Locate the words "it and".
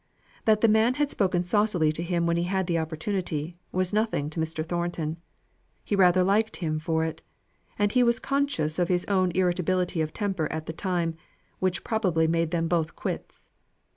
7.03-7.91